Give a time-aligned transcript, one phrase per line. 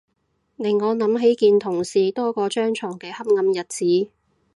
[0.55, 4.09] 令我諗起見同事多過張牀嘅黑暗日子